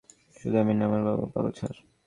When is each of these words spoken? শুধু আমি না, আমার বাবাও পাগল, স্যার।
শুধু 0.37 0.57
আমি 0.57 0.73
না, 0.73 0.83
আমার 0.85 1.01
বাবাও 1.03 1.27
পাগল, 1.33 1.51
স্যার। 1.51 1.75